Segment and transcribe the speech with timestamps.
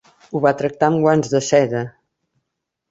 [0.31, 1.87] Ho va tractar amb guants de seda.